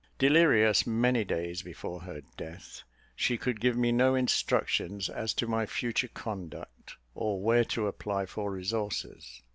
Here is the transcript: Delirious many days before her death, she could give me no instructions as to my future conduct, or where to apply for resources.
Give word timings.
Delirious 0.17 0.87
many 0.87 1.23
days 1.23 1.61
before 1.61 1.99
her 2.01 2.21
death, 2.35 2.81
she 3.15 3.37
could 3.37 3.59
give 3.61 3.77
me 3.77 3.91
no 3.91 4.15
instructions 4.15 5.09
as 5.09 5.31
to 5.35 5.45
my 5.45 5.67
future 5.67 6.09
conduct, 6.11 6.95
or 7.13 7.39
where 7.39 7.65
to 7.65 7.85
apply 7.85 8.25
for 8.25 8.51
resources. 8.51 9.43